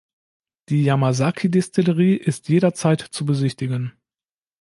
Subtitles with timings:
[0.69, 3.93] Die Yamazaki-Destillerie ist jederzeit zu besichtigen.